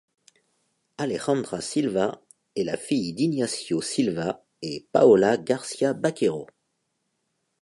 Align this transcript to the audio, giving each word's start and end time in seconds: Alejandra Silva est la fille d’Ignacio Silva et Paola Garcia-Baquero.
Alejandra 0.97 1.61
Silva 1.61 2.23
est 2.55 2.63
la 2.63 2.75
fille 2.75 3.13
d’Ignacio 3.13 3.83
Silva 3.83 4.43
et 4.63 4.87
Paola 4.91 5.37
Garcia-Baquero. 5.37 6.47